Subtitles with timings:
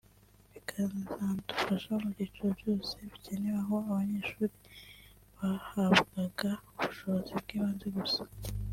[0.53, 4.55] bikazanadufasha mu byiciro byose bikenerwa aho abanyeshuri
[5.37, 8.21] bahabwaga ubushobozi bw’ibanze gusa